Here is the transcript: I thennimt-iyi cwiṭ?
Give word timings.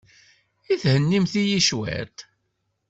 I 0.71 0.75
thennimt-iyi 0.81 1.59
cwiṭ? 1.67 2.15